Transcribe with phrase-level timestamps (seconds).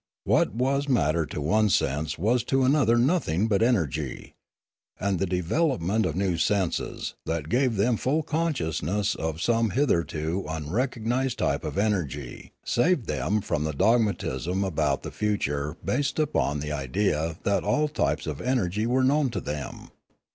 [0.23, 4.33] What was matter to one sense was to another nothing but energy.
[4.99, 9.69] And Death 359 the development of new senses, that gave them full consciousness of some
[9.69, 16.61] hitherto unrecognised type of energy, saved them from the dogmatism about the future based upon
[16.61, 19.91] the idea that all types of energy were known to them.